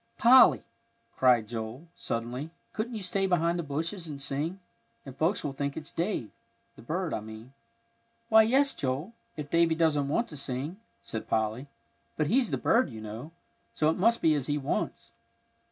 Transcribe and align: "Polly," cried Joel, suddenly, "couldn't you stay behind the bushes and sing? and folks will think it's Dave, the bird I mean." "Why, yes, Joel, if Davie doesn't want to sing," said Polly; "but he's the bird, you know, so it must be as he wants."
"Polly," 0.17 0.63
cried 1.15 1.47
Joel, 1.47 1.87
suddenly, 1.93 2.49
"couldn't 2.73 2.95
you 2.95 3.03
stay 3.03 3.27
behind 3.27 3.59
the 3.59 3.63
bushes 3.63 4.07
and 4.07 4.19
sing? 4.19 4.59
and 5.05 5.15
folks 5.15 5.43
will 5.43 5.53
think 5.53 5.77
it's 5.77 5.91
Dave, 5.91 6.31
the 6.75 6.81
bird 6.81 7.13
I 7.13 7.19
mean." 7.19 7.53
"Why, 8.27 8.41
yes, 8.41 8.73
Joel, 8.73 9.13
if 9.37 9.51
Davie 9.51 9.75
doesn't 9.75 10.07
want 10.07 10.27
to 10.29 10.37
sing," 10.37 10.77
said 11.03 11.27
Polly; 11.29 11.67
"but 12.17 12.25
he's 12.25 12.49
the 12.49 12.57
bird, 12.57 12.89
you 12.89 12.99
know, 12.99 13.29
so 13.75 13.91
it 13.91 13.95
must 13.95 14.23
be 14.23 14.33
as 14.33 14.47
he 14.47 14.57
wants." 14.57 15.11